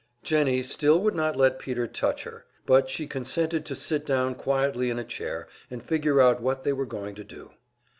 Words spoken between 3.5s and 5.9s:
to sit down quietly in a chair, and